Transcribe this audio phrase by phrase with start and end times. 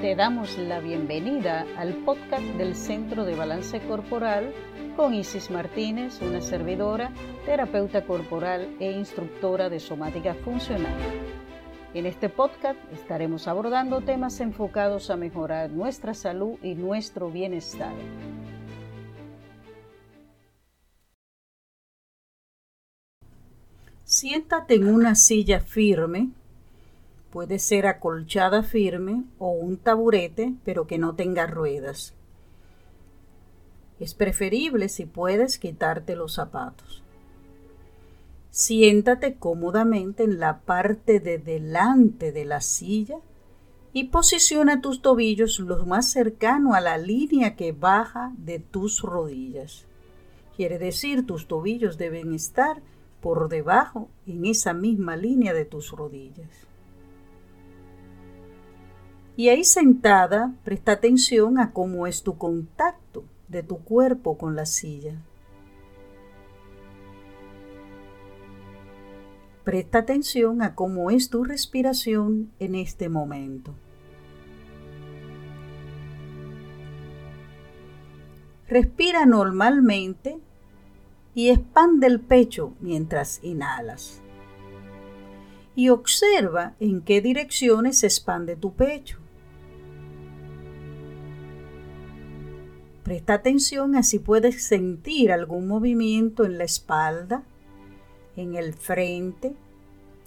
[0.00, 4.50] Te damos la bienvenida al podcast del Centro de Balance Corporal
[4.96, 7.12] con Isis Martínez, una servidora,
[7.44, 10.94] terapeuta corporal e instructora de somática funcional.
[11.92, 17.92] En este podcast estaremos abordando temas enfocados a mejorar nuestra salud y nuestro bienestar.
[24.04, 26.30] Siéntate en una silla firme
[27.32, 32.14] Puede ser acolchada firme o un taburete, pero que no tenga ruedas.
[34.00, 37.02] Es preferible si puedes quitarte los zapatos.
[38.50, 43.18] Siéntate cómodamente en la parte de delante de la silla
[43.92, 49.86] y posiciona tus tobillos lo más cercano a la línea que baja de tus rodillas.
[50.56, 52.82] Quiere decir, tus tobillos deben estar
[53.20, 56.48] por debajo en esa misma línea de tus rodillas.
[59.40, 64.66] Y ahí sentada, presta atención a cómo es tu contacto de tu cuerpo con la
[64.66, 65.14] silla.
[69.64, 73.72] Presta atención a cómo es tu respiración en este momento.
[78.68, 80.38] Respira normalmente
[81.34, 84.20] y expande el pecho mientras inhalas.
[85.74, 89.19] Y observa en qué direcciones se expande tu pecho.
[93.10, 97.42] Presta atención a si puedes sentir algún movimiento en la espalda,
[98.36, 99.56] en el frente,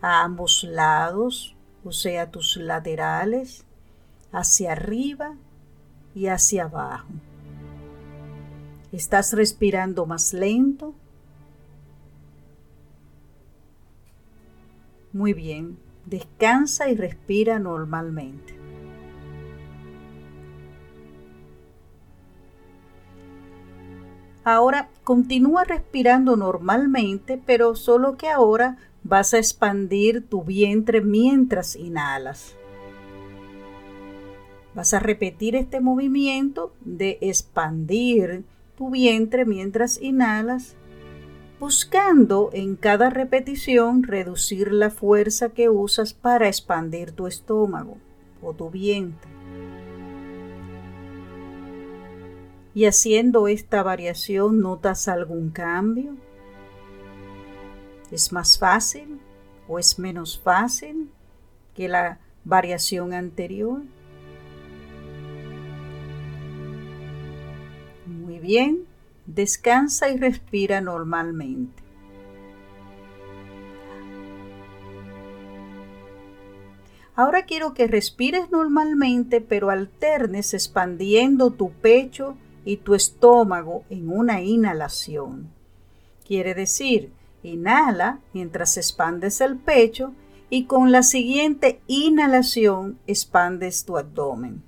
[0.00, 3.64] a ambos lados, o sea, tus laterales,
[4.32, 5.36] hacia arriba
[6.16, 7.06] y hacia abajo.
[8.90, 10.96] ¿Estás respirando más lento?
[15.12, 18.63] Muy bien, descansa y respira normalmente.
[24.44, 32.54] Ahora continúa respirando normalmente, pero solo que ahora vas a expandir tu vientre mientras inhalas.
[34.74, 38.44] Vas a repetir este movimiento de expandir
[38.76, 40.76] tu vientre mientras inhalas,
[41.58, 47.96] buscando en cada repetición reducir la fuerza que usas para expandir tu estómago
[48.42, 49.30] o tu vientre.
[52.74, 56.16] Y haciendo esta variación notas algún cambio?
[58.10, 59.20] ¿Es más fácil
[59.68, 61.10] o es menos fácil
[61.74, 63.82] que la variación anterior?
[68.06, 68.86] Muy bien,
[69.26, 71.82] descansa y respira normalmente.
[77.16, 84.40] Ahora quiero que respires normalmente, pero alternes expandiendo tu pecho y tu estómago en una
[84.42, 85.50] inhalación.
[86.26, 90.12] Quiere decir, inhala mientras expandes el pecho
[90.50, 94.62] y con la siguiente inhalación expandes tu abdomen.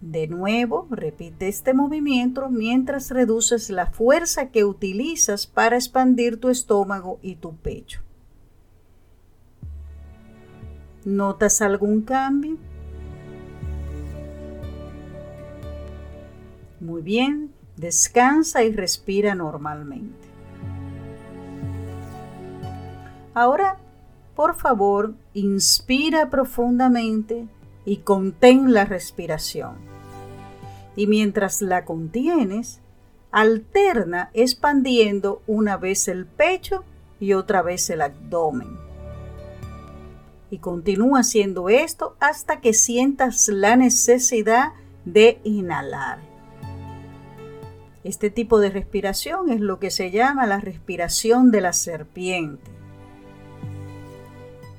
[0.00, 7.18] De nuevo, repite este movimiento mientras reduces la fuerza que utilizas para expandir tu estómago
[7.20, 8.00] y tu pecho.
[11.04, 12.58] ¿Notas algún cambio?
[16.80, 20.28] Muy bien, descansa y respira normalmente.
[23.34, 23.78] Ahora,
[24.36, 27.48] por favor, inspira profundamente
[27.84, 29.76] y contén la respiración.
[30.94, 32.80] Y mientras la contienes,
[33.30, 36.84] alterna expandiendo una vez el pecho
[37.20, 38.76] y otra vez el abdomen.
[40.50, 44.72] Y continúa haciendo esto hasta que sientas la necesidad
[45.04, 46.27] de inhalar.
[48.04, 52.70] Este tipo de respiración es lo que se llama la respiración de la serpiente.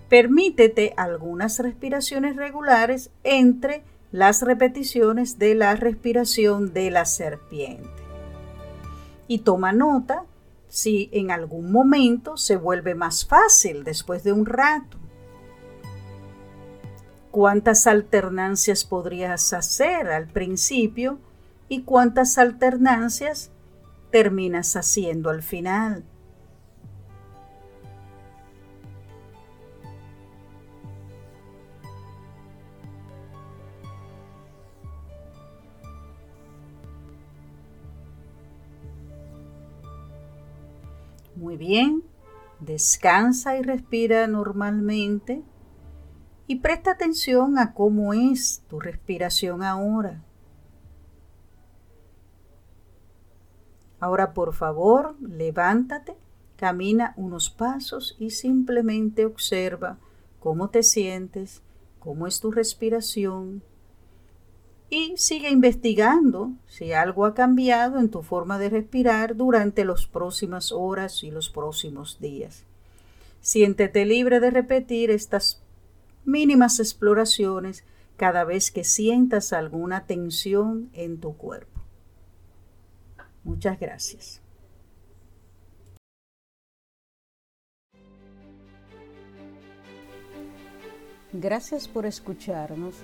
[0.07, 7.89] Permítete algunas respiraciones regulares entre las repeticiones de la respiración de la serpiente.
[9.27, 10.23] Y toma nota
[10.67, 14.97] si en algún momento se vuelve más fácil después de un rato.
[17.29, 21.19] ¿Cuántas alternancias podrías hacer al principio
[21.69, 23.51] y cuántas alternancias
[24.11, 26.03] terminas haciendo al final.
[41.35, 42.03] Muy bien,
[42.59, 45.41] descansa y respira normalmente
[46.47, 50.23] y presta atención a cómo es tu respiración ahora.
[53.99, 56.15] Ahora por favor, levántate,
[56.55, 59.97] camina unos pasos y simplemente observa
[60.39, 61.61] cómo te sientes,
[61.99, 63.61] cómo es tu respiración
[64.89, 70.71] y sigue investigando si algo ha cambiado en tu forma de respirar durante las próximas
[70.71, 72.63] horas y los próximos días.
[73.41, 75.61] Siéntete libre de repetir estas
[76.25, 77.83] mínimas exploraciones
[78.17, 81.78] cada vez que sientas alguna tensión en tu cuerpo.
[83.43, 84.41] Muchas gracias.
[91.31, 92.95] Gracias por escucharnos.